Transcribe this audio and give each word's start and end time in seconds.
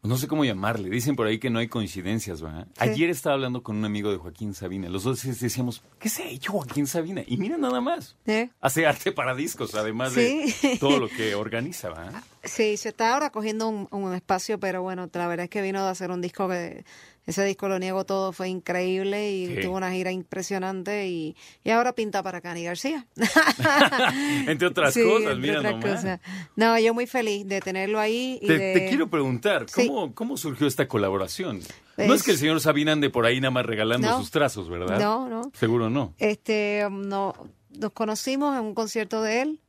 No 0.03 0.17
sé 0.17 0.27
cómo 0.27 0.43
llamarle. 0.43 0.89
Dicen 0.89 1.15
por 1.15 1.27
ahí 1.27 1.39
que 1.39 1.49
no 1.49 1.59
hay 1.59 1.69
coincidencias, 1.69 2.41
¿verdad? 2.41 2.67
Sí. 2.73 2.73
Ayer 2.89 3.09
estaba 3.09 3.35
hablando 3.35 3.63
con 3.63 3.77
un 3.77 3.85
amigo 3.85 4.11
de 4.11 4.17
Joaquín 4.17 4.53
Sabina. 4.53 4.89
Los 4.89 5.03
dos 5.03 5.23
decíamos, 5.23 5.81
¿qué 5.97 6.09
se 6.09 6.23
ha 6.23 6.27
hecho 6.27 6.51
Joaquín 6.51 6.87
Sabina? 6.87 7.21
Y 7.25 7.37
mira 7.37 7.57
nada 7.57 7.79
más. 7.79 8.17
¿Eh? 8.25 8.49
Hace 8.59 8.85
arte 8.85 9.13
para 9.13 9.33
discos, 9.33 9.73
además 9.75 10.11
Sí. 10.13 10.53
de 10.61 10.77
todo 10.77 10.99
lo 10.99 11.07
que 11.17 11.35
organiza, 11.35 11.87
¿verdad? 11.89 12.21
Sí, 12.43 12.75
se 12.77 12.89
está 12.89 13.13
ahora 13.13 13.29
cogiendo 13.29 13.69
un, 13.69 13.87
un 13.91 14.13
espacio, 14.13 14.59
pero 14.59 14.81
bueno, 14.81 15.09
la 15.13 15.27
verdad 15.27 15.45
es 15.45 15.49
que 15.49 15.61
vino 15.61 15.83
de 15.83 15.89
hacer 15.91 16.11
un 16.11 16.19
disco 16.21 16.49
que 16.49 16.83
ese 17.25 17.45
disco 17.45 17.69
lo 17.69 17.79
niego 17.79 18.03
todo, 18.05 18.33
fue 18.33 18.49
increíble 18.49 19.31
y 19.31 19.47
Sí. 19.47 19.61
tuvo 19.61 19.77
una 19.77 19.91
gira 19.93 20.11
impresionante 20.11 21.07
y, 21.07 21.37
y 21.63 21.69
ahora 21.69 21.93
pinta 21.93 22.21
para 22.21 22.41
Cani 22.41 22.65
García. 22.65 23.07
Entre 24.47 24.67
otras 24.67 24.93
Sí, 24.93 25.03
cosas, 25.03 25.21
entre 25.31 25.35
mira 25.35 25.59
otras 25.59 25.73
nomás. 25.75 25.95
cosas. 26.01 26.19
No, 26.55 26.77
yo 26.79 26.93
muy 26.93 27.07
feliz 27.07 27.47
de 27.47 27.61
tenerlo 27.61 27.99
ahí. 27.99 28.39
Y 28.41 28.47
Te, 28.47 28.57
de- 28.57 28.73
te 28.73 28.89
quiero 28.89 29.09
preguntar, 29.09 29.65
Sí. 29.69 29.87
¿cómo, 29.87 30.13
¿cómo 30.13 30.37
surgió 30.37 30.67
esta 30.67 30.87
colaboración? 30.87 31.61
no 31.97 32.13
es 32.13 32.23
que 32.23 32.31
el 32.31 32.37
señor 32.37 32.59
Sabina 32.59 32.91
ande 32.91 33.09
por 33.09 33.25
ahí 33.25 33.39
nada 33.39 33.51
más 33.51 33.65
regalando 33.65 34.07
No. 34.09 34.17
sus 34.19 34.31
trazos, 34.31 34.69
¿verdad? 34.69 34.99
No, 34.99 35.29
no. 35.29 35.51
Seguro 35.53 35.89
no. 35.89 36.13
Este, 36.17 36.85
no, 36.91 37.33
nos 37.79 37.91
conocimos 37.93 38.55
en 38.57 38.63
un 38.65 38.73
concierto 38.73 39.21
de 39.21 39.41
él 39.43 39.59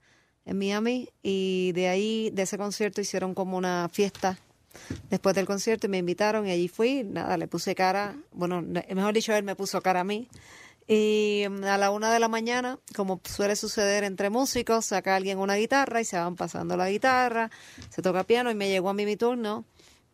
en 0.44 0.58
Miami 0.58 1.08
y 1.22 1.72
de 1.72 1.88
ahí, 1.88 2.30
de 2.30 2.42
ese 2.42 2.58
concierto, 2.58 3.00
hicieron 3.00 3.34
como 3.34 3.56
una 3.56 3.88
fiesta 3.92 4.38
después 5.10 5.34
del 5.34 5.46
concierto 5.46 5.86
y 5.86 5.90
me 5.90 5.98
invitaron 5.98 6.46
y 6.46 6.50
allí 6.50 6.68
fui. 6.68 7.04
Nada, 7.04 7.36
le 7.36 7.48
puse 7.48 7.74
cara, 7.74 8.16
bueno, 8.32 8.62
mejor 8.62 9.14
dicho, 9.14 9.34
él 9.34 9.44
me 9.44 9.56
puso 9.56 9.80
cara 9.80 10.00
a 10.00 10.04
mí. 10.04 10.28
Y 10.86 11.44
um, 11.46 11.64
a 11.64 11.78
la 11.78 11.90
una 11.90 12.12
de 12.12 12.20
la 12.20 12.28
mañana, 12.28 12.78
como 12.94 13.20
suele 13.24 13.56
suceder 13.56 14.04
entre 14.04 14.28
músicos, 14.28 14.86
saca 14.86 15.16
alguien 15.16 15.38
una 15.38 15.54
guitarra 15.54 16.00
y 16.00 16.04
se 16.04 16.18
van 16.18 16.36
pasando 16.36 16.76
la 16.76 16.90
guitarra, 16.90 17.50
se 17.88 18.02
toca 18.02 18.24
piano 18.24 18.50
y 18.50 18.54
me 18.54 18.68
llegó 18.68 18.90
a 18.90 18.94
mí 18.94 19.06
mi 19.06 19.16
turno. 19.16 19.64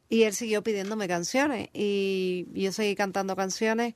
Y 0.09 0.25
él 0.25 0.35
siguió 0.35 0.63
pidiéndome 0.63 1.07
canciones 1.07 1.69
y 1.73 2.47
yo 2.53 2.73
seguí 2.73 2.97
cantando 2.97 3.37
canciones 3.37 3.95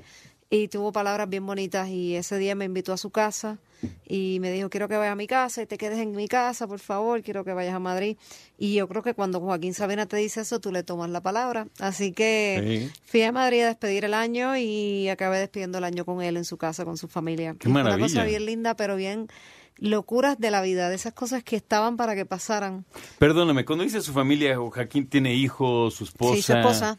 y 0.50 0.68
tuvo 0.68 0.92
palabras 0.92 1.28
bien 1.28 1.44
bonitas 1.46 1.88
y 1.88 2.14
ese 2.16 2.38
día 2.38 2.54
me 2.54 2.64
invitó 2.64 2.92
a 2.92 2.96
su 2.96 3.10
casa 3.10 3.58
y 4.06 4.38
me 4.40 4.50
dijo, 4.50 4.70
quiero 4.70 4.88
que 4.88 4.96
vayas 4.96 5.12
a 5.12 5.16
mi 5.16 5.26
casa 5.26 5.60
y 5.62 5.66
te 5.66 5.76
quedes 5.76 5.98
en 5.98 6.12
mi 6.12 6.26
casa, 6.28 6.66
por 6.66 6.78
favor, 6.78 7.22
quiero 7.22 7.44
que 7.44 7.52
vayas 7.52 7.74
a 7.74 7.78
Madrid. 7.78 8.16
Y 8.56 8.74
yo 8.74 8.88
creo 8.88 9.02
que 9.02 9.14
cuando 9.14 9.40
Joaquín 9.40 9.74
Sabina 9.74 10.06
te 10.06 10.16
dice 10.16 10.40
eso, 10.42 10.60
tú 10.60 10.70
le 10.72 10.82
tomas 10.82 11.10
la 11.10 11.20
palabra. 11.20 11.66
Así 11.80 12.12
que 12.12 12.90
Sí. 12.92 13.00
fui 13.04 13.22
a 13.22 13.32
Madrid 13.32 13.62
a 13.62 13.66
despedir 13.66 14.04
el 14.04 14.14
año 14.14 14.56
y 14.56 15.08
acabé 15.08 15.38
despidiendo 15.38 15.78
el 15.78 15.84
año 15.84 16.04
con 16.04 16.22
él 16.22 16.36
en 16.36 16.44
su 16.44 16.56
casa, 16.56 16.84
con 16.84 16.96
su 16.96 17.08
familia. 17.08 17.54
Qué 17.58 17.64
fue 17.68 17.72
Una 17.72 17.84
maravilla. 17.84 18.06
cosa 18.08 18.24
bien 18.24 18.46
linda, 18.46 18.74
pero 18.74 18.96
bien 18.96 19.28
locuras 19.76 20.38
de 20.38 20.50
la 20.50 20.62
vida, 20.62 20.88
de 20.88 20.94
esas 20.94 21.12
cosas 21.12 21.42
que 21.42 21.56
estaban 21.56 21.96
para 21.96 22.14
que 22.14 22.24
pasaran. 22.24 22.84
Perdóname, 23.18 23.64
cuando 23.64 23.84
dice 23.84 24.00
su 24.00 24.12
familia, 24.12 24.56
Joaquín 24.56 25.08
tiene 25.08 25.34
hijos, 25.34 25.94
su 25.94 26.04
esposa. 26.04 26.36
Sí, 26.36 26.42
su 26.42 26.52
esposa. 26.54 26.98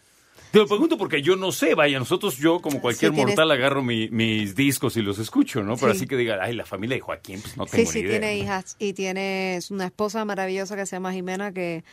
Te 0.55 0.59
lo 0.61 0.67
pregunto 0.67 0.97
porque 0.97 1.21
yo 1.21 1.35
no 1.35 1.51
sé, 1.51 1.75
vaya, 1.75 1.99
nosotros, 1.99 2.37
yo 2.37 2.61
como 2.61 2.79
cualquier 2.79 3.11
Sí, 3.11 3.15
tienes- 3.15 3.35
mortal 3.35 3.51
agarro 3.51 3.83
mi- 3.83 4.07
mis 4.09 4.55
discos 4.55 4.95
y 4.95 5.01
los 5.01 5.19
escucho, 5.19 5.61
¿no? 5.63 5.75
Pero 5.75 5.91
Sí. 5.91 5.97
así 5.97 6.07
que 6.07 6.15
diga, 6.15 6.37
ay, 6.41 6.55
la 6.55 6.65
familia 6.65 6.95
de 6.95 7.01
Joaquín, 7.01 7.41
pues 7.41 7.57
no 7.57 7.65
Sí, 7.65 7.71
tengo 7.75 7.91
sí, 7.91 7.97
ni 7.97 8.05
idea. 8.07 8.19
tiene 8.21 8.37
hijas 8.37 8.77
y 8.79 8.93
tiene 8.93 9.59
una 9.69 9.87
esposa 9.87 10.23
maravillosa 10.23 10.77
que 10.77 10.85
se 10.85 10.95
llama 10.95 11.11
Jimena 11.11 11.51
que, 11.51 11.83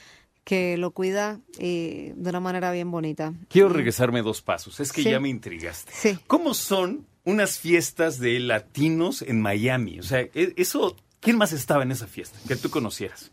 que 0.45 0.77
lo 0.77 0.93
cuida 0.93 1.41
y 1.59 2.11
de 2.15 2.31
una 2.31 2.39
manera 2.39 2.71
bien 2.71 2.89
bonita. 2.93 3.33
Quiero 3.49 3.69
regresarme 3.69 4.23
dos 4.23 4.43
pasos, 4.43 4.79
es 4.79 4.93
que 4.93 5.03
Sí. 5.03 5.11
ya 5.11 5.19
me 5.19 5.29
intrigaste. 5.29 5.91
Sí. 5.93 6.17
¿Cómo 6.29 6.55
son 6.55 7.05
unas 7.25 7.59
fiestas 7.59 8.21
de 8.21 8.39
latinos 8.39 9.23
en 9.23 9.41
Miami? 9.41 9.99
O 9.99 10.05
sea, 10.05 10.21
e- 10.21 10.55
eso, 10.57 10.97
¿quién 11.19 11.37
más 11.37 11.53
estaba 11.53 11.83
en 11.83 11.91
esa 11.91 12.07
fiesta 12.07 12.39
que 12.47 12.55
tú 12.55 12.71
conocieras? 12.71 13.33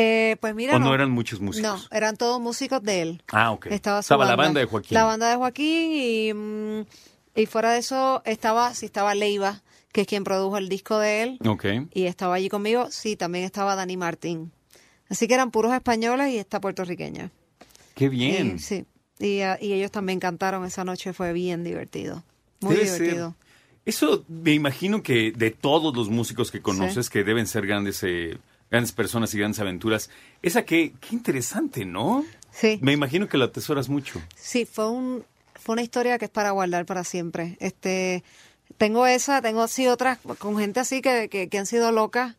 Eh, 0.00 0.36
pues 0.40 0.54
mira, 0.54 0.76
¿O 0.76 0.78
no 0.78 0.94
eran 0.94 1.10
muchos 1.10 1.40
músicos? 1.40 1.68
No, 1.90 1.96
eran 1.96 2.16
todos 2.16 2.40
músicos 2.40 2.80
de 2.84 3.02
él. 3.02 3.22
Ah, 3.32 3.50
ok. 3.50 3.66
Estaba, 3.66 3.98
Estaba 3.98 4.24
la 4.26 4.36
banda. 4.36 4.60
de 4.60 4.66
Joaquín. 4.66 4.94
La 4.94 5.02
banda 5.04 5.28
de 5.28 5.34
Joaquín 5.36 5.90
y, 5.92 6.32
mm, 6.32 6.80
y 7.34 7.46
fuera 7.46 7.72
de 7.72 7.80
eso 7.80 8.22
estaba, 8.24 8.72
sí 8.74 8.86
estaba 8.86 9.14
Leiva, 9.16 9.60
que 9.92 10.02
es 10.02 10.06
quien 10.06 10.22
produjo 10.22 10.56
el 10.56 10.68
disco 10.68 10.98
de 11.00 11.22
él. 11.24 11.38
Ok. 11.44 11.64
Y 11.94 12.04
estaba 12.04 12.36
allí 12.36 12.48
conmigo, 12.48 12.88
sí, 12.92 13.16
también 13.16 13.44
estaba 13.44 13.74
Dani 13.74 13.96
Martín. 13.96 14.52
Así 15.08 15.26
que 15.26 15.34
eran 15.34 15.50
puros 15.50 15.72
españoles 15.72 16.28
y 16.32 16.38
esta 16.38 16.60
puertorriqueña. 16.60 17.30
Qué 17.96 18.08
bien. 18.08 18.54
Y, 18.56 18.58
sí, 18.60 18.84
y, 19.18 19.40
ah, 19.40 19.58
y 19.60 19.72
ellos 19.72 19.90
también 19.90 20.20
cantaron 20.20 20.64
esa 20.64 20.84
noche, 20.84 21.12
fue 21.12 21.32
bien 21.32 21.64
divertido. 21.64 22.22
Muy 22.60 22.74
Debe 22.76 22.86
ser. 22.86 22.98
divertido. 23.00 23.34
Eso 23.84 24.24
me 24.28 24.52
imagino 24.52 25.02
que 25.02 25.32
de 25.32 25.50
todos 25.50 25.96
los 25.96 26.08
músicos 26.08 26.52
que 26.52 26.60
conoces, 26.60 27.10
que 27.10 27.24
deben 27.24 27.46
ser 27.48 27.66
grandes, 27.66 28.02
eh, 28.04 28.38
grandes 28.70 28.92
personas 28.92 29.34
y 29.34 29.38
grandes 29.38 29.60
aventuras, 29.60 30.10
esa 30.42 30.64
que, 30.64 30.92
qué 31.00 31.14
interesante, 31.14 31.84
¿no? 31.84 32.24
Sí. 32.50 32.78
Me 32.82 32.92
imagino 32.92 33.28
que 33.28 33.38
la 33.38 33.46
atesoras 33.46 33.88
mucho. 33.88 34.20
Sí, 34.36 34.64
fue 34.64 34.90
un 34.90 35.24
fue 35.54 35.74
una 35.74 35.82
historia 35.82 36.18
que 36.18 36.26
es 36.26 36.30
para 36.30 36.50
guardar 36.52 36.86
para 36.86 37.04
siempre. 37.04 37.56
Este 37.60 38.24
tengo 38.76 39.06
esa, 39.06 39.42
tengo 39.42 39.62
así 39.62 39.86
otras 39.86 40.18
con 40.38 40.58
gente 40.58 40.80
así 40.80 41.00
que, 41.02 41.28
que, 41.28 41.48
que 41.48 41.58
han 41.58 41.66
sido 41.66 41.90
locas, 41.92 42.36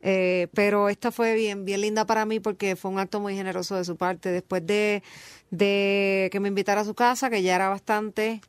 eh, 0.00 0.48
pero 0.54 0.88
esta 0.88 1.10
fue 1.10 1.34
bien 1.34 1.64
bien 1.64 1.80
linda 1.80 2.04
para 2.04 2.24
mí 2.24 2.40
porque 2.40 2.76
fue 2.76 2.90
un 2.90 2.98
acto 2.98 3.20
muy 3.20 3.34
generoso 3.34 3.76
de 3.76 3.84
su 3.84 3.96
parte. 3.96 4.30
Después 4.30 4.66
de, 4.66 5.02
de 5.50 6.28
que 6.30 6.40
me 6.40 6.48
invitara 6.48 6.82
a 6.82 6.84
su 6.84 6.94
casa, 6.94 7.30
que 7.30 7.42
ya 7.42 7.54
era 7.54 7.68
bastante, 7.68 8.40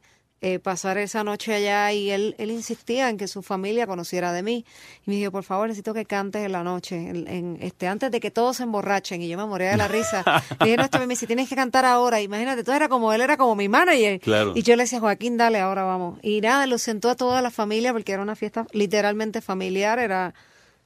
eh, 0.41 0.59
pasar 0.59 0.97
esa 0.97 1.23
noche 1.25 1.53
allá 1.53 1.91
y 1.91 2.11
él, 2.11 2.33
él 2.37 2.51
insistía 2.51 3.09
en 3.09 3.17
que 3.17 3.27
su 3.27 3.41
familia 3.41 3.85
conociera 3.87 4.31
de 4.31 4.41
mí. 4.41 4.65
Y 5.05 5.09
me 5.11 5.17
dijo, 5.17 5.31
por 5.31 5.43
favor, 5.43 5.67
necesito 5.67 5.93
que 5.93 6.05
cantes 6.05 6.45
en 6.45 6.53
la 6.53 6.63
noche, 6.63 6.95
en, 6.95 7.27
en, 7.27 7.57
este, 7.61 7.87
antes 7.87 8.09
de 8.09 8.19
que 8.21 8.31
todos 8.31 8.57
se 8.57 8.63
emborrachen. 8.63 9.21
Y 9.21 9.27
yo 9.27 9.37
me 9.37 9.45
moría 9.45 9.71
de 9.71 9.77
la 9.77 9.89
risa. 9.89 10.23
Le 10.61 10.65
dije, 10.65 10.77
no, 10.77 10.83
esto 10.83 10.99
me 10.99 11.07
dice, 11.07 11.27
tienes 11.27 11.49
que 11.49 11.55
cantar 11.55 11.83
ahora. 11.83 12.21
Imagínate, 12.21 12.63
todo 12.63 12.75
era 12.75 12.87
como, 12.87 13.11
él 13.11 13.19
era 13.19 13.35
como 13.35 13.55
mi 13.55 13.67
manager. 13.67 14.19
Claro. 14.21 14.53
Y 14.55 14.63
yo 14.63 14.75
le 14.77 14.83
decía, 14.83 14.99
Joaquín, 14.99 15.35
dale, 15.35 15.59
ahora 15.59 15.83
vamos. 15.83 16.19
Y 16.21 16.39
nada, 16.39 16.65
lo 16.67 16.77
sentó 16.77 17.09
a 17.09 17.15
toda 17.15 17.41
la 17.41 17.51
familia 17.51 17.91
porque 17.91 18.13
era 18.13 18.21
una 18.21 18.35
fiesta 18.35 18.65
literalmente 18.71 19.41
familiar, 19.41 19.99
era 19.99 20.33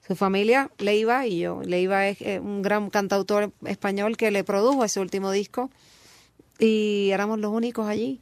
su 0.05 0.15
familia, 0.15 0.71
Leiva 0.79 1.27
y 1.27 1.39
yo. 1.39 1.61
Leiva 1.63 2.07
es 2.07 2.21
eh, 2.21 2.39
un 2.39 2.61
gran 2.61 2.89
cantautor 2.89 3.53
español 3.65 4.17
que 4.17 4.31
le 4.31 4.43
produjo 4.43 4.83
ese 4.83 4.99
último 4.99 5.31
disco 5.31 5.69
y 6.59 7.09
éramos 7.11 7.39
los 7.39 7.51
únicos 7.51 7.87
allí. 7.87 8.21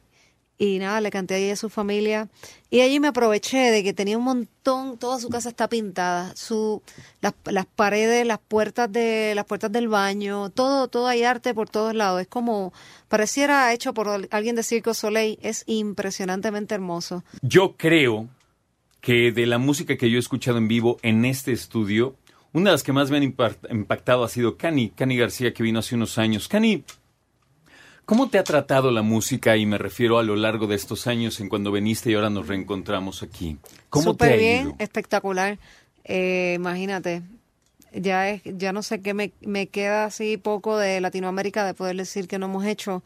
Y 0.58 0.78
nada, 0.78 1.00
le 1.00 1.10
canté 1.10 1.34
ahí 1.34 1.50
a 1.50 1.56
su 1.56 1.68
familia. 1.68 2.28
Y 2.70 2.80
allí 2.80 3.00
me 3.00 3.08
aproveché 3.08 3.70
de 3.70 3.82
que 3.82 3.92
tenía 3.92 4.16
un 4.16 4.24
montón, 4.24 4.96
toda 4.96 5.18
su 5.18 5.28
casa 5.28 5.48
está 5.48 5.68
pintada, 5.68 6.34
su, 6.36 6.82
las, 7.20 7.34
las 7.46 7.66
paredes, 7.66 8.26
las 8.26 8.38
puertas 8.38 8.90
de, 8.92 9.32
las 9.34 9.44
puertas 9.44 9.72
del 9.72 9.88
baño, 9.88 10.50
todo, 10.50 10.88
todo 10.88 11.08
hay 11.08 11.24
arte 11.24 11.52
por 11.52 11.68
todos 11.68 11.94
lados. 11.94 12.20
Es 12.20 12.28
como, 12.28 12.72
pareciera 13.08 13.72
hecho 13.72 13.92
por 13.92 14.08
alguien 14.30 14.54
de 14.54 14.62
Circo 14.62 14.94
Soleil, 14.94 15.38
es 15.42 15.64
impresionantemente 15.66 16.74
hermoso. 16.74 17.24
Yo 17.40 17.76
creo 17.76 18.28
que 19.00 19.32
de 19.32 19.46
la 19.46 19.58
música 19.58 19.96
que 19.96 20.08
yo 20.08 20.16
he 20.16 20.20
escuchado 20.20 20.58
en 20.58 20.68
vivo 20.68 20.98
en 21.02 21.24
este 21.24 21.50
estudio, 21.50 22.16
una 22.52 22.70
de 22.70 22.74
las 22.74 22.82
que 22.82 22.92
más 22.92 23.10
me 23.10 23.16
han 23.16 23.24
impactado 23.24 24.24
ha 24.24 24.28
sido 24.28 24.56
Cani, 24.56 24.90
Cani 24.90 25.16
García, 25.16 25.52
que 25.52 25.62
vino 25.62 25.80
hace 25.80 25.94
unos 25.94 26.18
años. 26.18 26.48
Cani, 26.48 26.84
¿cómo 28.04 28.28
te 28.28 28.38
ha 28.38 28.44
tratado 28.44 28.90
la 28.90 29.02
música? 29.02 29.56
Y 29.56 29.66
me 29.66 29.78
refiero 29.78 30.18
a 30.18 30.22
lo 30.22 30.36
largo 30.36 30.66
de 30.66 30.76
estos 30.76 31.06
años 31.06 31.40
en 31.40 31.48
cuando 31.48 31.72
viniste 31.72 32.10
y 32.10 32.14
ahora 32.14 32.30
nos 32.30 32.46
reencontramos 32.48 33.22
aquí. 33.22 33.58
¿Cómo 33.90 34.16
te 34.16 34.32
ha 34.32 34.36
bien, 34.36 34.74
espectacular. 34.78 35.58
Eh, 36.04 36.54
imagínate, 36.56 37.22
ya 37.94 38.30
es, 38.30 38.42
ya 38.44 38.72
no 38.72 38.82
sé 38.82 39.00
qué 39.00 39.14
me, 39.14 39.32
me, 39.40 39.68
queda 39.68 40.04
así 40.04 40.36
poco 40.36 40.76
de 40.76 41.00
Latinoamérica 41.00 41.64
de 41.64 41.74
poder 41.74 41.96
decir 41.96 42.28
que 42.28 42.38
no 42.38 42.46
hemos 42.46 42.64
hecho 42.64 43.02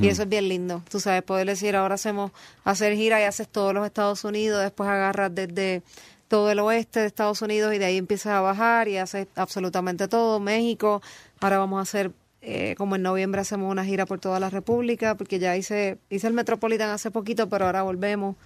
y 0.00 0.08
eso 0.08 0.22
es 0.22 0.28
bien 0.28 0.48
lindo, 0.48 0.82
tú 0.88 1.00
sabes, 1.00 1.22
poder 1.22 1.46
decir 1.46 1.76
ahora 1.76 1.96
hacemos 1.96 2.32
hacer 2.64 2.94
gira 2.96 3.20
y 3.20 3.24
haces 3.24 3.48
todos 3.48 3.74
los 3.74 3.84
Estados 3.84 4.24
Unidos, 4.24 4.62
después 4.62 4.88
agarras 4.88 5.34
desde 5.34 5.82
todo 6.28 6.50
el 6.50 6.60
oeste 6.60 7.00
de 7.00 7.06
Estados 7.06 7.42
Unidos 7.42 7.74
y 7.74 7.78
de 7.78 7.84
ahí 7.84 7.96
empiezas 7.96 8.32
a 8.32 8.40
bajar 8.40 8.88
y 8.88 8.98
haces 8.98 9.26
absolutamente 9.34 10.08
todo, 10.08 10.40
México, 10.40 11.02
ahora 11.40 11.58
vamos 11.58 11.78
a 11.80 11.82
hacer 11.82 12.12
eh, 12.42 12.74
como 12.78 12.96
en 12.96 13.02
noviembre 13.02 13.40
hacemos 13.40 13.70
una 13.70 13.84
gira 13.84 14.06
por 14.06 14.18
toda 14.18 14.40
la 14.40 14.50
República, 14.50 15.14
porque 15.14 15.38
ya 15.38 15.56
hice, 15.56 15.98
hice 16.08 16.26
el 16.26 16.32
Metropolitan 16.32 16.90
hace 16.90 17.10
poquito, 17.10 17.48
pero 17.48 17.66
ahora 17.66 17.82
volvemos 17.82 18.36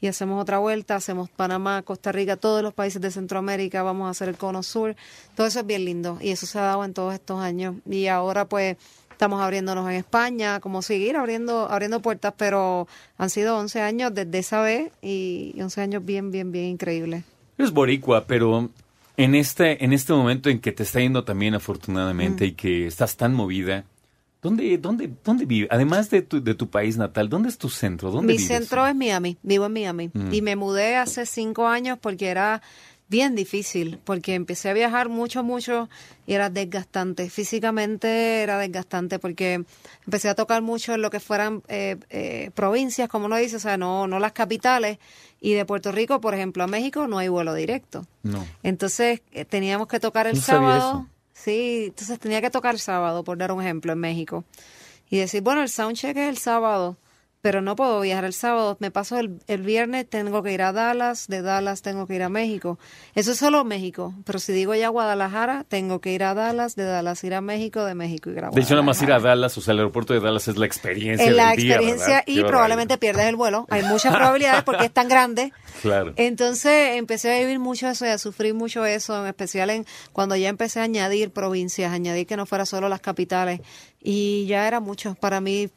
y 0.00 0.08
hacemos 0.08 0.40
otra 0.40 0.58
vuelta, 0.58 0.96
hacemos 0.96 1.30
Panamá, 1.30 1.82
Costa 1.82 2.12
Rica, 2.12 2.36
todos 2.36 2.62
los 2.62 2.74
países 2.74 3.00
de 3.00 3.10
Centroamérica, 3.10 3.82
vamos 3.82 4.08
a 4.08 4.10
hacer 4.10 4.28
el 4.28 4.36
Cono 4.36 4.62
Sur, 4.62 4.96
todo 5.34 5.46
eso 5.46 5.60
es 5.60 5.66
bien 5.66 5.84
lindo 5.84 6.18
y 6.20 6.30
eso 6.30 6.46
se 6.46 6.58
ha 6.58 6.62
dado 6.62 6.84
en 6.84 6.92
todos 6.92 7.14
estos 7.14 7.40
años. 7.40 7.76
Y 7.88 8.08
ahora 8.08 8.46
pues 8.46 8.76
estamos 9.10 9.40
abriéndonos 9.40 9.88
en 9.88 9.96
España, 9.96 10.60
como 10.60 10.82
seguir 10.82 11.16
abriendo 11.16 11.70
abriendo 11.70 12.00
puertas, 12.00 12.34
pero 12.36 12.86
han 13.16 13.30
sido 13.30 13.56
11 13.58 13.80
años 13.80 14.14
desde 14.14 14.38
esa 14.38 14.60
vez 14.60 14.92
y 15.00 15.54
11 15.58 15.80
años 15.80 16.04
bien, 16.04 16.30
bien, 16.30 16.52
bien 16.52 16.66
increíbles. 16.66 17.24
Es 17.56 17.72
boricua, 17.72 18.26
pero 18.26 18.68
en 19.16 19.34
este, 19.34 19.84
en 19.84 19.92
este 19.92 20.12
momento 20.12 20.50
en 20.50 20.60
que 20.60 20.72
te 20.72 20.82
está 20.82 21.00
yendo 21.00 21.24
también 21.24 21.54
afortunadamente 21.54 22.46
y 22.46 22.52
que 22.52 22.86
estás 22.86 23.16
tan 23.16 23.34
movida, 23.34 23.84
¿Dónde, 24.42 24.78
dónde, 24.78 25.10
dónde 25.24 25.44
vive? 25.44 25.66
Además 25.72 26.08
de 26.08 26.22
tu, 26.22 26.40
de 26.40 26.54
tu 26.54 26.70
país 26.70 26.96
natal, 26.96 27.28
¿dónde 27.28 27.48
es 27.48 27.58
tu 27.58 27.68
centro? 27.68 28.12
¿Dónde 28.12 28.32
Mi 28.32 28.38
centro 28.38 28.86
es 28.86 28.94
Miami, 28.94 29.38
vivo 29.42 29.66
en 29.66 29.72
Miami. 29.72 30.10
Mm. 30.12 30.32
Y 30.32 30.40
me 30.40 30.54
mudé 30.54 30.94
hace 30.94 31.26
cinco 31.26 31.66
años 31.66 31.98
porque 32.00 32.28
era 32.28 32.62
bien 33.08 33.34
difícil, 33.34 34.00
porque 34.04 34.34
empecé 34.34 34.68
a 34.68 34.72
viajar 34.72 35.08
mucho, 35.08 35.44
mucho 35.44 35.88
y 36.26 36.34
era 36.34 36.50
desgastante. 36.50 37.30
Físicamente 37.30 38.42
era 38.42 38.58
desgastante 38.58 39.18
porque 39.18 39.64
empecé 40.04 40.28
a 40.28 40.34
tocar 40.34 40.62
mucho 40.62 40.94
en 40.94 41.02
lo 41.02 41.10
que 41.10 41.20
fueran 41.20 41.62
eh, 41.68 41.96
eh, 42.10 42.50
provincias, 42.54 43.08
como 43.08 43.26
uno 43.26 43.36
dice, 43.36 43.56
o 43.56 43.60
sea, 43.60 43.76
no, 43.76 44.06
no 44.06 44.18
las 44.18 44.32
capitales. 44.32 44.98
Y 45.40 45.52
de 45.52 45.64
Puerto 45.64 45.92
Rico, 45.92 46.20
por 46.20 46.34
ejemplo, 46.34 46.64
a 46.64 46.66
México 46.66 47.06
no 47.06 47.18
hay 47.18 47.28
vuelo 47.28 47.54
directo. 47.54 48.06
No. 48.22 48.44
Entonces 48.62 49.22
eh, 49.32 49.44
teníamos 49.44 49.86
que 49.86 50.00
tocar 50.00 50.26
el 50.26 50.40
sábado. 50.40 51.06
Sí, 51.32 51.84
entonces 51.88 52.18
tenía 52.18 52.40
que 52.40 52.50
tocar 52.50 52.74
el 52.74 52.80
sábado, 52.80 53.22
por 53.22 53.36
dar 53.38 53.52
un 53.52 53.62
ejemplo, 53.62 53.92
en 53.92 53.98
México. 53.98 54.44
Y 55.10 55.18
decir, 55.18 55.42
bueno, 55.42 55.62
el 55.62 55.68
soundcheck 55.68 56.16
es 56.16 56.28
el 56.28 56.38
sábado 56.38 56.96
pero 57.46 57.62
no 57.62 57.76
puedo 57.76 58.00
viajar 58.00 58.24
el 58.24 58.32
sábado. 58.32 58.76
Me 58.80 58.90
paso 58.90 59.20
el, 59.20 59.38
el, 59.46 59.62
viernes, 59.62 60.10
tengo 60.10 60.42
que 60.42 60.52
ir 60.52 60.62
a 60.62 60.72
Dallas, 60.72 61.28
de 61.28 61.42
Dallas 61.42 61.80
tengo 61.80 62.08
que 62.08 62.16
ir 62.16 62.24
a 62.24 62.28
México. 62.28 62.76
Eso 63.14 63.30
es 63.30 63.38
solo 63.38 63.62
México, 63.62 64.12
pero 64.24 64.40
si 64.40 64.52
digo 64.52 64.74
ya 64.74 64.88
Guadalajara, 64.88 65.64
tengo 65.68 66.00
que 66.00 66.10
ir 66.10 66.24
a 66.24 66.34
Dallas, 66.34 66.74
de 66.74 66.82
Dallas 66.82 67.22
ir 67.22 67.34
a 67.34 67.40
México, 67.40 67.84
de 67.84 67.94
México 67.94 68.30
ir 68.30 68.38
a 68.38 68.48
Guadalajara. 68.48 68.56
De 68.56 68.62
hecho, 68.62 68.74
nada 68.74 68.84
más 68.84 69.00
ir 69.00 69.12
a 69.12 69.20
Dallas, 69.20 69.56
o 69.56 69.60
sea, 69.60 69.74
el 69.74 69.78
aeropuerto 69.78 70.12
de 70.12 70.18
Dallas 70.18 70.48
es 70.48 70.56
la 70.56 70.66
experiencia. 70.66 71.24
Es 71.24 71.36
la 71.36 71.54
experiencia 71.54 72.24
y 72.26 72.42
probablemente 72.42 72.98
pierdes 72.98 73.26
el 73.26 73.36
vuelo. 73.36 73.64
Hay 73.70 73.84
muchas 73.84 74.12
probabilidades 74.12 74.64
porque 74.64 74.86
es 74.86 74.92
tan 74.92 75.06
grande. 75.06 75.52
Claro. 75.82 76.14
Entonces 76.16 76.96
empecé 76.96 77.36
a 77.36 77.38
vivir 77.38 77.58
mucho 77.58 77.86
eso 77.86 78.06
y 78.06 78.08
a 78.08 78.16
sufrir 78.16 78.54
mucho 78.54 78.86
eso, 78.86 79.20
en 79.20 79.26
especial 79.26 79.68
en 79.68 79.84
cuando 80.12 80.34
ya 80.34 80.48
empecé 80.48 80.80
a 80.80 80.84
añadir 80.84 81.30
provincias, 81.30 81.92
añadir 81.92 82.26
que 82.26 82.36
no 82.36 82.46
fuera 82.46 82.64
solo 82.64 82.88
las 82.88 83.00
capitales. 83.00 83.60
Y 84.02 84.46
ya 84.46 84.66
era 84.66 84.80
mucho. 84.80 85.16
Para 85.16 85.42
mí 85.42 85.68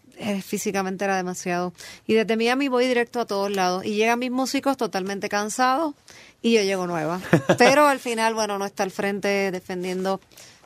físicamente 0.43 1.05
era 1.05 1.17
demasiado. 1.17 1.73
Y 2.07 2.13
desde 2.13 2.35
Miami 2.37 2.67
voy 2.67 2.87
directo 2.87 3.19
a 3.19 3.25
todos 3.25 3.51
lados. 3.51 3.85
Y 3.85 3.95
llegan 3.95 4.19
mis 4.19 4.31
músicos 4.31 4.77
totalmente 4.77 5.29
cansados 5.29 5.95
y 6.41 6.53
yo 6.53 6.61
llego 6.61 6.87
nueva. 6.87 7.21
Pero 7.57 7.87
al 7.87 7.99
final, 7.99 8.33
bueno, 8.33 8.57
no 8.57 8.65
está 8.65 8.83
al 8.83 8.91
frente 8.91 9.51
defendiendo 9.51 10.19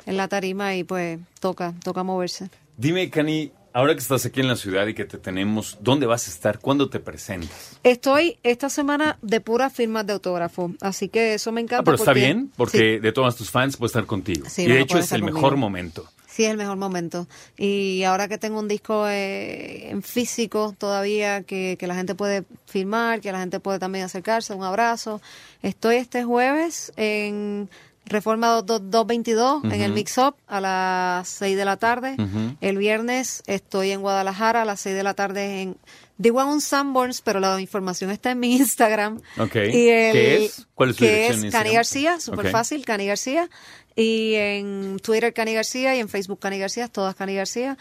en 0.05 0.17
la 0.17 0.27
tarima 0.27 0.75
y 0.75 0.83
pues 0.83 1.19
toca, 1.39 1.73
toca 1.83 2.03
moverse. 2.03 2.50
Dime, 2.77 3.09
Cani, 3.09 3.51
ahora 3.73 3.94
que 3.94 4.00
estás 4.00 4.25
aquí 4.25 4.39
en 4.39 4.47
la 4.47 4.55
ciudad 4.55 4.88
y 4.88 4.94
que 4.94 5.05
te 5.05 5.17
tenemos, 5.17 5.77
¿dónde 5.81 6.05
vas 6.05 6.27
a 6.27 6.31
estar? 6.31 6.59
¿Cuándo 6.59 6.89
te 6.89 7.00
presentas? 7.00 7.79
Estoy 7.83 8.38
esta 8.44 8.69
semana 8.69 9.17
de 9.21 9.41
puras 9.41 9.73
firmas 9.73 10.05
de 10.05 10.13
autógrafo, 10.13 10.71
así 10.81 11.09
que 11.09 11.33
eso 11.33 11.51
me 11.51 11.61
encanta. 11.61 11.81
Ah, 11.81 11.83
pero 11.83 11.97
está 11.97 12.13
bien, 12.13 12.51
porque 12.55 13.00
de 13.00 13.11
todos 13.11 13.35
tus 13.35 13.50
fans 13.51 13.77
puede 13.77 13.88
estar 13.88 14.05
contigo. 14.05 14.47
y 14.57 14.65
de 14.65 14.81
hecho 14.81 14.97
es 14.97 15.11
el 15.11 15.23
mejor 15.23 15.57
momento. 15.57 16.07
Sí, 16.33 16.45
es 16.45 16.50
el 16.50 16.57
mejor 16.57 16.77
momento. 16.77 17.27
Y 17.57 18.01
ahora 18.06 18.27
que 18.27 18.39
tengo 18.39 18.57
un 18.57 18.68
disco 18.68 19.07
eh, 19.07 19.91
en 19.91 20.01
físico 20.01 20.74
todavía, 20.75 21.44
que, 21.44 21.77
que, 21.80 21.85
la 21.85 21.94
gente 21.94 22.15
puede 22.15 22.44
filmar, 22.65 23.21
que 23.21 23.31
la 23.31 23.39
gente 23.39 23.59
puede 23.59 23.77
también 23.77 24.06
acercarse, 24.06 24.56
un 24.56 24.63
abrazo. 24.63 25.21
Estoy 25.62 25.97
este 25.97 26.24
jueves 26.24 26.91
en 26.95 27.69
Reforma 28.06 28.62
222, 28.62 29.63
en 29.65 29.81
el 29.81 29.94
Mix 29.94 30.18
Up, 30.18 30.35
a 30.47 30.59
las 30.59 31.30
6 31.30 31.56
de 31.56 31.65
la 31.65 31.77
tarde. 31.77 32.18
El 32.59 32.77
viernes 32.77 33.44
estoy 33.47 33.91
en 33.91 34.01
Guadalajara 34.01 34.63
a 34.63 34.65
las 34.65 34.81
6 34.81 34.95
de 34.95 35.03
la 35.03 35.13
tarde 35.13 35.62
en... 35.62 35.77
Digo 36.15 36.41
en 36.41 36.47
un 36.47 36.62
Sanborns, 36.62 37.21
pero 37.21 37.39
la 37.39 37.59
información 37.59 38.12
está 38.12 38.31
en 38.31 38.39
mi 38.39 38.56
Instagram. 38.57 39.19
Okay. 39.38 39.69
Y 39.69 39.71
¿Qué 39.71 40.45
es? 40.45 40.68
¿Cuál 40.75 40.91
es 40.91 40.95
su 40.97 41.03
que 41.03 41.27
es 41.27 41.51
Cani 41.51 41.74
García, 41.74 42.19
súper 42.19 42.51
fácil, 42.51 42.86
Cani 42.86 43.07
García. 43.07 43.50
Y 43.95 44.34
en 44.36 45.00
Twitter 45.00 45.34
Cani 45.34 45.54
García 45.54 45.95
y 45.95 46.00
en 46.00 46.10
Facebook 46.10 46.40
Cani 46.40 46.60
García, 46.60 46.88
todas 46.88 47.16
Cani 47.16 47.36
García. 47.36 47.78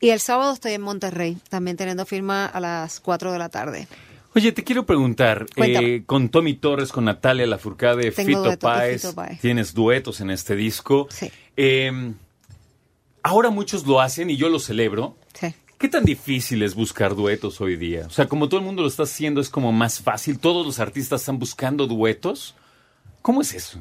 Y 0.00 0.10
el 0.10 0.20
sábado 0.20 0.52
estoy 0.52 0.72
en 0.72 0.82
Monterrey, 0.82 1.38
también 1.48 1.76
teniendo 1.76 2.04
firma 2.04 2.46
a 2.46 2.60
las 2.60 3.00
4 3.00 3.32
de 3.32 3.38
la 3.38 3.48
tarde. 3.48 3.88
Oye, 4.34 4.50
te 4.50 4.64
quiero 4.64 4.84
preguntar, 4.84 5.46
eh, 5.56 6.02
con 6.06 6.28
Tommy 6.28 6.54
Torres, 6.54 6.90
con 6.90 7.04
Natalia 7.04 7.46
Lafourcade, 7.46 8.10
Fito 8.10 8.58
Páez, 8.58 9.14
tienes 9.40 9.72
duetos 9.72 10.20
en 10.20 10.30
este 10.30 10.56
disco. 10.56 11.06
Sí. 11.08 11.30
Em, 11.56 12.14
ahora 13.22 13.50
muchos 13.50 13.86
lo 13.86 14.00
hacen 14.00 14.30
y 14.30 14.36
yo 14.36 14.48
lo 14.48 14.58
celebro. 14.58 15.16
Sí. 15.34 15.54
¿Qué 15.78 15.88
tan 15.88 16.04
difícil 16.04 16.62
es 16.62 16.74
buscar 16.74 17.14
duetos 17.14 17.60
hoy 17.60 17.76
día? 17.76 18.06
O 18.06 18.10
sea, 18.10 18.26
como 18.26 18.48
todo 18.48 18.58
el 18.58 18.66
mundo 18.66 18.82
lo 18.82 18.88
está 18.88 19.04
haciendo, 19.04 19.40
es 19.40 19.48
como 19.48 19.70
más 19.70 20.00
fácil. 20.00 20.40
Todos 20.40 20.66
los 20.66 20.80
artistas 20.80 21.20
están 21.20 21.38
buscando 21.38 21.86
duetos. 21.86 22.56
¿Cómo 23.22 23.40
es 23.40 23.54
eso? 23.54 23.78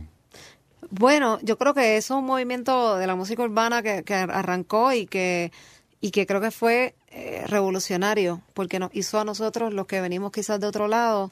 Bueno, 0.89 1.39
yo 1.41 1.57
creo 1.57 1.73
que 1.73 1.97
es 1.97 2.09
un 2.09 2.25
movimiento 2.25 2.97
de 2.97 3.07
la 3.07 3.15
música 3.15 3.43
urbana 3.43 3.81
que, 3.81 4.13
arrancó 4.13 4.93
y 4.93 5.05
que, 5.05 5.51
y 6.01 6.11
que 6.11 6.25
creo 6.25 6.41
que 6.41 6.51
fue 6.51 6.95
eh, 7.09 7.43
revolucionario, 7.47 8.41
porque 8.53 8.79
nos 8.79 8.93
hizo 8.93 9.19
a 9.19 9.25
nosotros, 9.25 9.73
los 9.73 9.87
que 9.87 10.01
venimos 10.01 10.31
quizás 10.31 10.59
de 10.59 10.67
otro 10.67 10.87
lado, 10.87 11.31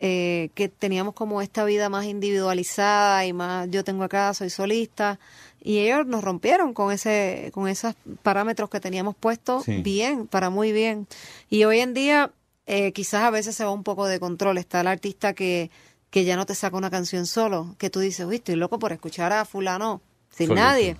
eh, 0.00 0.50
que 0.54 0.68
teníamos 0.68 1.14
como 1.14 1.40
esta 1.40 1.64
vida 1.64 1.88
más 1.88 2.04
individualizada 2.04 3.24
y 3.24 3.32
más 3.32 3.70
yo 3.70 3.84
tengo 3.84 4.04
acá, 4.04 4.34
soy 4.34 4.50
solista, 4.50 5.18
y 5.62 5.78
ellos 5.78 6.06
nos 6.06 6.22
rompieron 6.22 6.74
con 6.74 6.92
ese, 6.92 7.50
con 7.54 7.68
esos 7.68 7.94
parámetros 8.22 8.68
que 8.68 8.80
teníamos 8.80 9.14
puestos 9.16 9.64
bien, 9.66 10.26
para 10.26 10.50
muy 10.50 10.72
bien. 10.72 11.06
Y 11.48 11.64
hoy 11.64 11.80
en 11.80 11.94
día 11.94 12.32
eh, 12.66 12.92
quizás 12.92 13.22
a 13.22 13.30
veces 13.30 13.56
se 13.56 13.64
va 13.64 13.70
un 13.70 13.82
poco 13.82 14.06
de 14.06 14.20
control, 14.20 14.58
está 14.58 14.82
el 14.82 14.88
artista 14.88 15.32
que 15.32 15.70
que 16.14 16.24
ya 16.24 16.36
no 16.36 16.46
te 16.46 16.54
saca 16.54 16.76
una 16.76 16.90
canción 16.90 17.26
solo, 17.26 17.74
que 17.76 17.90
tú 17.90 17.98
dices, 17.98 18.24
uy, 18.24 18.36
estoy 18.36 18.54
loco 18.54 18.78
por 18.78 18.92
escuchar 18.92 19.32
a 19.32 19.44
fulano 19.44 20.00
sin 20.30 20.54
nadie. 20.54 20.96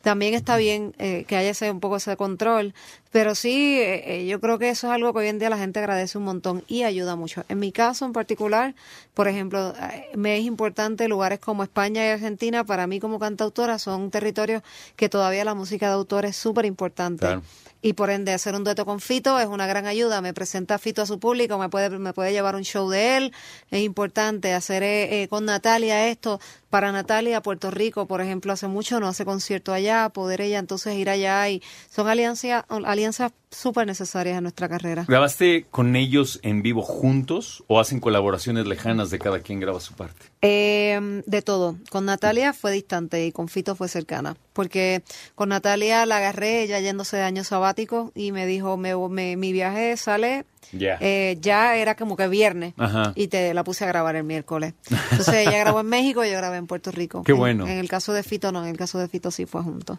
También 0.00 0.34
está 0.34 0.56
bien 0.56 0.94
eh, 0.98 1.24
que 1.26 1.36
haya 1.36 1.50
ese, 1.50 1.72
un 1.72 1.80
poco 1.80 1.96
ese 1.96 2.16
control, 2.16 2.72
pero 3.14 3.36
sí, 3.36 3.78
eh, 3.78 4.22
eh, 4.22 4.26
yo 4.26 4.40
creo 4.40 4.58
que 4.58 4.70
eso 4.70 4.88
es 4.88 4.92
algo 4.92 5.12
que 5.12 5.20
hoy 5.20 5.28
en 5.28 5.38
día 5.38 5.48
la 5.48 5.56
gente 5.56 5.78
agradece 5.78 6.18
un 6.18 6.24
montón 6.24 6.64
y 6.66 6.82
ayuda 6.82 7.14
mucho. 7.14 7.44
En 7.48 7.60
mi 7.60 7.70
caso 7.70 8.04
en 8.04 8.12
particular, 8.12 8.74
por 9.14 9.28
ejemplo, 9.28 9.72
me 10.16 10.36
es 10.36 10.44
importante 10.44 11.06
lugares 11.06 11.38
como 11.38 11.62
España 11.62 12.04
y 12.04 12.08
Argentina, 12.08 12.64
para 12.64 12.88
mí 12.88 12.98
como 12.98 13.20
cantautora, 13.20 13.78
son 13.78 14.10
territorios 14.10 14.64
que 14.96 15.08
todavía 15.08 15.44
la 15.44 15.54
música 15.54 15.86
de 15.86 15.92
autor 15.92 16.24
es 16.24 16.34
súper 16.34 16.64
importante. 16.64 17.20
Claro 17.20 17.42
y 17.84 17.92
por 17.92 18.08
ende 18.08 18.32
hacer 18.32 18.54
un 18.54 18.64
dueto 18.64 18.86
con 18.86 18.98
Fito 18.98 19.38
es 19.38 19.46
una 19.46 19.66
gran 19.66 19.84
ayuda. 19.84 20.22
Me 20.22 20.32
presenta 20.32 20.78
Fito 20.78 21.02
a 21.02 21.06
su 21.06 21.18
público, 21.18 21.58
me 21.58 21.68
puede, 21.68 21.90
me 21.90 22.14
puede 22.14 22.32
llevar 22.32 22.56
un 22.56 22.62
show 22.62 22.88
de 22.88 23.18
él, 23.18 23.32
es 23.70 23.82
importante 23.82 24.54
hacer 24.54 24.82
eh, 24.82 25.22
eh, 25.22 25.28
con 25.28 25.44
Natalia 25.44 26.08
esto. 26.08 26.40
Para 26.70 26.92
Natalia, 26.92 27.42
Puerto 27.42 27.70
Rico, 27.70 28.06
por 28.06 28.22
ejemplo, 28.22 28.54
hace 28.54 28.68
mucho 28.68 29.00
no 29.00 29.06
hace 29.06 29.26
concierto 29.26 29.74
allá, 29.74 30.08
poder 30.08 30.40
ella 30.40 30.60
entonces 30.60 30.94
ir 30.94 31.10
allá 31.10 31.46
y 31.50 31.62
son 31.90 32.08
alianzas, 32.08 32.64
alianzas 32.68 33.03
súper 33.50 33.86
necesarias 33.86 34.36
en 34.36 34.42
nuestra 34.44 34.68
carrera. 34.68 35.04
¿Grabaste 35.08 35.66
con 35.70 35.94
ellos 35.96 36.40
en 36.42 36.62
vivo 36.62 36.82
juntos 36.82 37.62
o 37.66 37.78
hacen 37.80 38.00
colaboraciones 38.00 38.66
lejanas 38.66 39.10
de 39.10 39.18
cada 39.18 39.40
quien 39.40 39.60
graba 39.60 39.80
su 39.80 39.94
parte? 39.94 40.26
Eh, 40.42 41.22
de 41.26 41.42
todo. 41.42 41.76
Con 41.90 42.04
Natalia 42.06 42.52
fue 42.52 42.72
distante 42.72 43.24
y 43.26 43.32
con 43.32 43.48
Fito 43.48 43.74
fue 43.76 43.88
cercana. 43.88 44.36
Porque 44.52 45.02
con 45.34 45.48
Natalia 45.48 46.06
la 46.06 46.18
agarré, 46.18 46.62
ella 46.62 46.78
yéndose 46.80 47.16
de 47.16 47.22
año 47.24 47.42
sabático, 47.44 48.12
y 48.14 48.30
me 48.32 48.46
dijo, 48.46 48.76
me, 48.76 48.94
me- 49.08 49.36
mi 49.36 49.52
viaje 49.52 49.96
sale, 49.96 50.44
Ya. 50.72 50.96
eh, 51.00 51.36
ya 51.40 51.76
era 51.76 51.96
como 51.96 52.16
que 52.16 52.28
viernes, 52.28 52.72
Ajá. 52.76 53.12
y 53.16 53.26
te 53.28 53.52
la 53.52 53.64
puse 53.64 53.84
a 53.84 53.88
grabar 53.88 54.14
el 54.14 54.22
miércoles. 54.24 54.74
Entonces 55.10 55.46
ella 55.48 55.58
grabó 55.58 55.80
en 55.80 55.86
México 55.86 56.24
y 56.24 56.30
yo 56.30 56.36
grabé 56.36 56.58
en 56.58 56.68
Puerto 56.68 56.92
Rico. 56.92 57.24
Qué 57.24 57.32
En- 57.32 57.38
bueno. 57.38 57.66
En, 57.66 57.78
el 57.78 57.88
caso 57.88 58.12
de 58.12 58.22
Fito 58.22 58.52
no, 58.52 58.62
en 58.62 58.70
el 58.70 58.76
caso 58.76 58.98
de 58.98 59.08
Fito 59.08 59.32
sí 59.32 59.44
fue 59.46 59.62
junto. 59.62 59.98